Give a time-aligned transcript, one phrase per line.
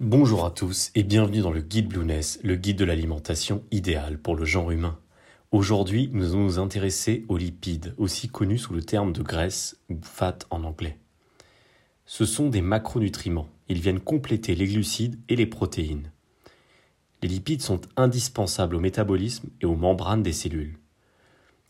[0.00, 4.34] Bonjour à tous et bienvenue dans le guide Blueness, le guide de l'alimentation idéal pour
[4.34, 4.98] le genre humain.
[5.52, 9.96] Aujourd'hui, nous allons nous intéresser aux lipides, aussi connus sous le terme de graisse ou
[10.02, 10.98] fat en anglais.
[12.06, 13.48] Ce sont des macronutriments.
[13.68, 16.10] Ils viennent compléter les glucides et les protéines.
[17.22, 20.76] Les lipides sont indispensables au métabolisme et aux membranes des cellules.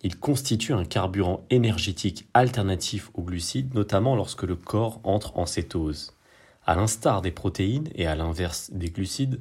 [0.03, 6.15] Ils constituent un carburant énergétique alternatif aux glucides, notamment lorsque le corps entre en cétose.
[6.67, 9.41] À l'instar des protéines et à l'inverse des glucides,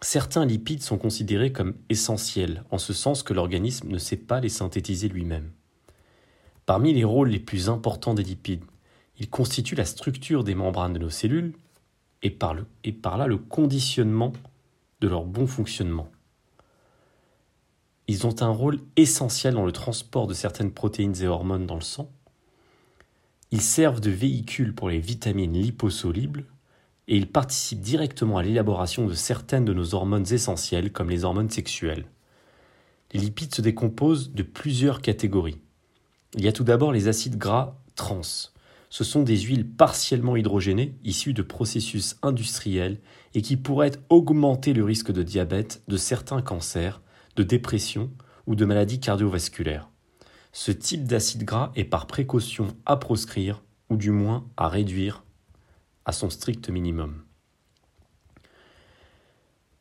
[0.00, 4.48] certains lipides sont considérés comme essentiels, en ce sens que l'organisme ne sait pas les
[4.48, 5.50] synthétiser lui-même.
[6.64, 8.64] Parmi les rôles les plus importants des lipides,
[9.18, 11.54] ils constituent la structure des membranes de nos cellules
[12.22, 14.32] et par, là le conditionnement
[15.00, 16.10] de leur bon fonctionnement.
[18.08, 21.82] Ils ont un rôle essentiel dans le transport de certaines protéines et hormones dans le
[21.82, 22.10] sang.
[23.50, 26.46] Ils servent de véhicule pour les vitamines liposolubles
[27.12, 31.50] et ils participent directement à l'élaboration de certaines de nos hormones essentielles comme les hormones
[31.50, 32.06] sexuelles.
[33.12, 35.58] Les lipides se décomposent de plusieurs catégories.
[36.32, 38.22] Il y a tout d'abord les acides gras trans.
[38.88, 42.98] Ce sont des huiles partiellement hydrogénées issues de processus industriels
[43.34, 47.02] et qui pourraient augmenter le risque de diabète, de certains cancers,
[47.36, 48.10] de dépression
[48.46, 49.90] ou de maladies cardiovasculaires.
[50.52, 55.24] Ce type d'acide gras est par précaution à proscrire ou du moins à réduire
[56.04, 57.22] à son strict minimum.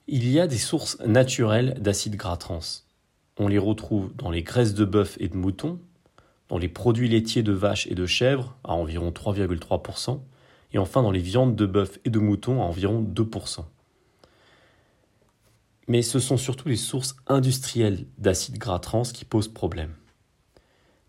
[0.07, 2.59] Il y a des sources naturelles d'acides gras trans.
[3.37, 5.79] On les retrouve dans les graisses de bœuf et de mouton,
[6.49, 10.19] dans les produits laitiers de vache et de chèvre à environ 3,3%,
[10.73, 13.63] et enfin dans les viandes de bœuf et de mouton à environ 2%.
[15.87, 19.95] Mais ce sont surtout les sources industrielles d'acides gras trans qui posent problème.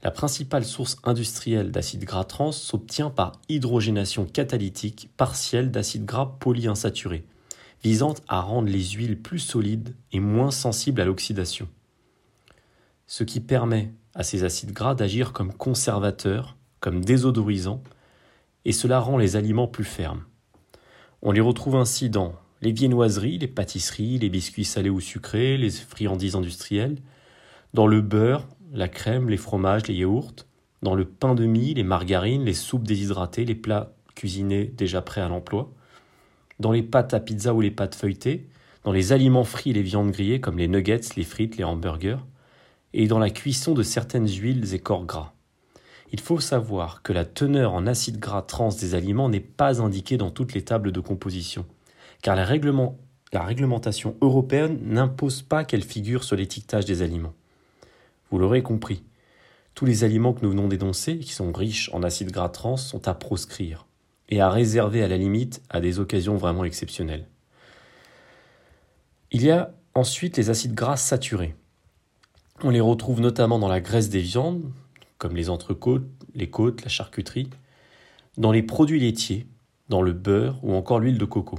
[0.02, 7.24] La principale source industrielle d'acides gras trans s'obtient par hydrogénation catalytique partielle d'acides gras polyinsaturés,
[7.84, 11.68] visant à rendre les huiles plus solides et moins sensibles à l'oxydation.
[13.06, 17.82] Ce qui permet à ces acides gras d'agir comme conservateurs, comme désodorisants,
[18.64, 20.24] et cela rend les aliments plus fermes.
[21.22, 25.70] On les retrouve ainsi dans les viennoiseries, les pâtisseries, les biscuits salés ou sucrés, les
[25.70, 26.98] friandises industrielles,
[27.72, 30.46] dans le beurre, la crème, les fromages, les yaourts,
[30.82, 35.20] dans le pain de mie, les margarines, les soupes déshydratées, les plats cuisinés déjà prêts
[35.20, 35.70] à l'emploi,
[36.58, 38.48] dans les pâtes à pizza ou les pâtes feuilletées,
[38.84, 42.24] dans les aliments frits et les viandes grillées comme les nuggets, les frites, les hamburgers,
[42.94, 45.32] et dans la cuisson de certaines huiles et corps gras.
[46.10, 50.16] Il faut savoir que la teneur en acides gras trans des aliments n'est pas indiquée
[50.16, 51.64] dans toutes les tables de composition,
[52.22, 57.34] car la réglementation européenne n'impose pas qu'elle figure sur l'étiquetage des aliments.
[58.32, 59.02] Vous l'aurez compris,
[59.74, 63.06] tous les aliments que nous venons d'énoncer, qui sont riches en acides gras trans, sont
[63.06, 63.86] à proscrire
[64.30, 67.28] et à réserver à la limite à des occasions vraiment exceptionnelles.
[69.32, 71.54] Il y a ensuite les acides gras saturés.
[72.62, 74.72] On les retrouve notamment dans la graisse des viandes,
[75.18, 77.50] comme les entrecôtes, les côtes, la charcuterie,
[78.38, 79.46] dans les produits laitiers,
[79.90, 81.58] dans le beurre ou encore l'huile de coco.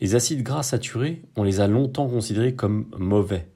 [0.00, 3.50] Les acides gras saturés, on les a longtemps considérés comme mauvais,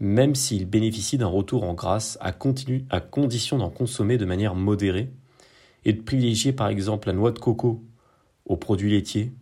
[0.00, 5.10] même s'il bénéficie d'un retour en grâce à, condition d'en consommer de manière modérée
[5.84, 7.84] et de privilégier par exemple la noix de coco
[8.46, 9.32] aux produits laitiers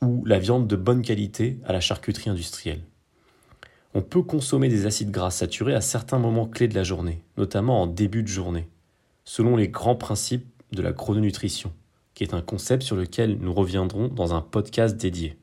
[0.00, 2.82] ou la viande de bonne qualité à la charcuterie industrielle.
[3.92, 7.82] On peut consommer des acides gras saturés à certains moments clés de la journée, notamment
[7.82, 8.68] en début de journée,
[9.24, 11.72] selon les grands principes de la chrononutrition,
[12.14, 15.36] qui est un concept sur lequel nous reviendrons dans un podcast dédié.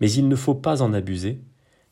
[0.00, 1.40] Mais il ne faut pas en abuser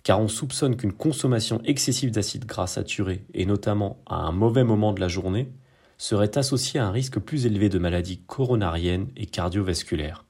[0.05, 4.93] car on soupçonne qu'une consommation excessive d'acides gras saturés, et notamment à un mauvais moment
[4.93, 5.51] de la journée,
[5.97, 10.27] serait associée à un risque plus élevé de maladies coronariennes et cardiovasculaires.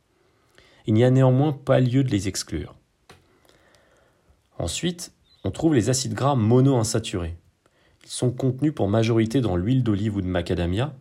[0.86, 2.76] Il n'y a néanmoins pas lieu de les exclure.
[4.58, 7.36] Ensuite, on trouve les acides gras monoinsaturés.
[8.04, 10.94] Ils sont contenus pour majorité dans l'huile d'olive ou de macadamia,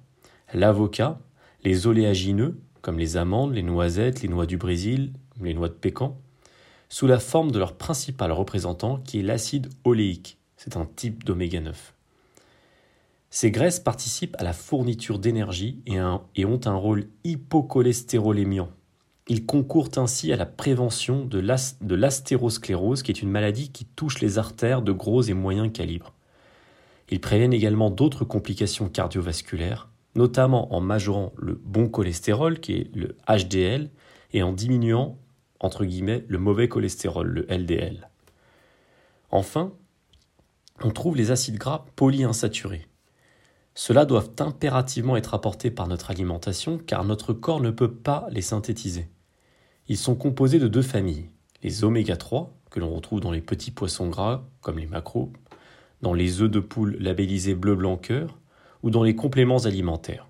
[0.54, 1.20] l'avocat,
[1.64, 6.18] les oléagineux, comme les amandes, les noisettes, les noix du Brésil, les noix de pécan,
[6.94, 10.38] sous la forme de leur principal représentant qui est l'acide oléique.
[10.58, 11.92] C'est un type d'oméga 9.
[13.32, 18.70] Ces graisses participent à la fourniture d'énergie et, ont un rôle hypocholestérolémiant.
[19.28, 24.38] Ils concourent ainsi à la prévention de l'astérosclérose, qui est une maladie qui touche les
[24.38, 26.14] artères de gros et moyens calibres.
[27.10, 33.16] Ils préviennent également d'autres complications cardiovasculaires, notamment en majorant le bon cholestérol, qui est le
[33.28, 33.90] HDL,
[34.34, 35.18] et en diminuant
[35.60, 38.10] entre guillemets, le mauvais cholestérol, le LDL.
[39.32, 39.74] Enfin,
[40.84, 42.88] on trouve les acides gras polyinsaturés.
[43.76, 48.42] Ceux-là doivent impérativement être apportés par notre alimentation car notre corps ne peut pas les
[48.42, 49.08] synthétiser.
[49.88, 51.30] Ils sont composés de deux familles,
[51.64, 55.32] les oméga 3, que l'on retrouve dans les petits poissons gras, comme les macros,
[56.02, 58.38] dans les œufs de poule labellisés bleu blanc cœur,
[58.84, 60.28] ou dans les compléments alimentaires.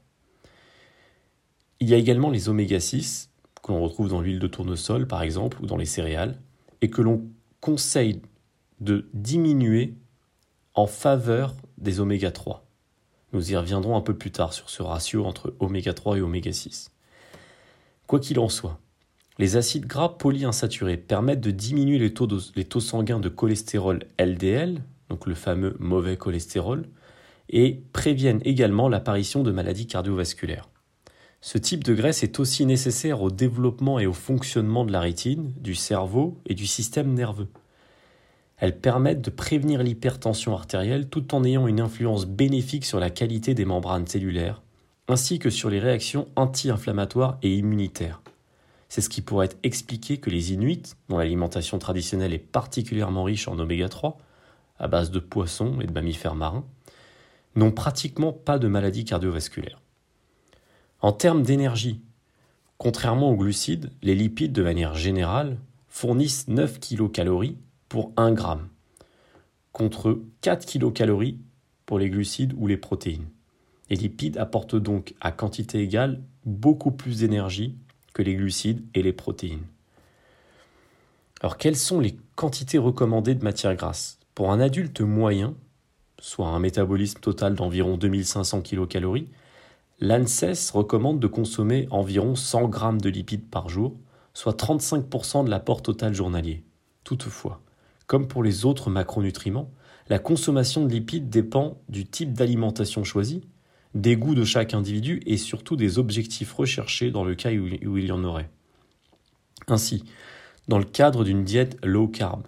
[1.80, 3.32] Il y a également les oméga 6,
[3.64, 6.40] que l'on retrouve dans l'huile de tournesol par exemple, ou dans les céréales,
[6.82, 7.26] et que l'on
[7.62, 8.22] conseille
[8.82, 9.96] de diminuer
[10.76, 12.66] en faveur des oméga 3.
[13.32, 16.52] Nous y reviendrons un peu plus tard sur ce ratio entre oméga 3 et oméga
[16.52, 16.92] 6.
[18.06, 18.80] Quoi qu'il en soit,
[19.40, 24.84] les acides gras polyinsaturés permettent de diminuer les taux, les taux sanguins de cholestérol LDL,
[25.10, 26.86] donc le fameux mauvais cholestérol,
[27.50, 30.70] et préviennent également l'apparition de maladies cardiovasculaires.
[31.46, 35.52] Ce type de graisse est aussi nécessaire au développement et au fonctionnement de la rétine,
[35.58, 37.50] du cerveau et du système nerveux.
[38.56, 43.56] Elles permettent de prévenir l'hypertension artérielle tout en ayant une influence bénéfique sur la qualité
[43.56, 44.62] des membranes cellulaires,
[45.10, 48.22] ainsi que sur les réactions anti-inflammatoires et immunitaires.
[48.88, 53.60] C'est ce qui pourrait expliquer que les Inuits, dont l'alimentation traditionnelle est particulièrement riche en
[53.60, 54.18] oméga 3,
[54.80, 56.64] à base de poissons et de mammifères marins,
[57.58, 59.82] n'ont pratiquement pas de maladies cardiovasculaires.
[61.04, 62.00] En termes d'énergie,
[62.78, 65.58] contrairement aux glucides, les lipides, de manière générale,
[65.90, 67.30] fournissent 9 kcal
[67.90, 68.44] pour 1 g,
[69.74, 71.14] contre 4 kcal
[71.86, 73.28] pour les glucides ou les protéines.
[73.90, 77.76] Les lipides apportent donc à quantité égale beaucoup plus d'énergie
[78.14, 79.68] que les glucides et les protéines.
[81.42, 85.54] Alors quelles sont les quantités recommandées de matières grasses Pour un adulte moyen,
[86.22, 89.26] soit un métabolisme total d'environ 2500 kcal,
[90.00, 93.98] l'ANSES recommande de consommer environ 100 g de lipides par jour,
[94.34, 96.64] soit 35% de l'apport total journalier.
[97.04, 97.62] Toutefois,
[98.08, 99.72] comme pour les autres macronutriments,
[100.10, 103.42] la consommation de lipides dépend du type d'alimentation choisi,
[103.94, 108.06] des goûts de chaque individu et surtout des objectifs recherchés dans le cas où il
[108.06, 108.50] y en aurait.
[109.68, 110.04] Ainsi,
[110.68, 112.48] dans le cadre d'une diète low carb,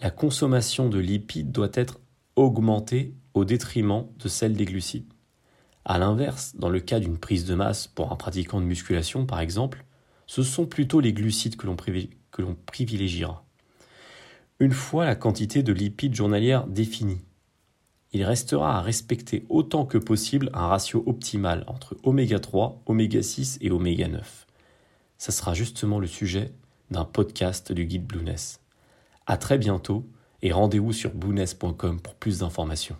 [0.00, 2.00] la consommation de lipides doit être
[2.36, 5.13] augmentée au détriment de celle des glucides.
[5.84, 9.40] A l'inverse, dans le cas d'une prise de masse pour un pratiquant de musculation par
[9.40, 9.84] exemple,
[10.26, 13.44] ce sont plutôt les glucides que l'on privilégiera.
[14.60, 17.22] Une fois la quantité de lipides journalière définie,
[18.12, 23.58] il restera à respecter autant que possible un ratio optimal entre oméga 3, oméga 6
[23.60, 24.46] et oméga 9.
[25.18, 26.52] Ça sera justement le sujet
[26.92, 28.60] d'un podcast du guide Blueness.
[29.26, 30.06] À très bientôt
[30.42, 32.96] et rendez-vous sur blueness.com pour plus d'informations.